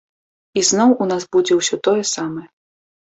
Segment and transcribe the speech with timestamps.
[0.61, 2.47] Ізноў у нас будзе ўсё тое самае.